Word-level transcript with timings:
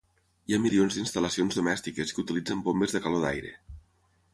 Hi 0.51 0.55
ha 0.55 0.59
milions 0.63 0.97
d"instal·lacions 0.97 1.59
domèstiques 1.61 2.17
que 2.17 2.25
utilitzen 2.27 2.67
bombes 2.71 2.97
de 2.97 3.07
calor 3.09 3.27
d"aire. 3.27 3.59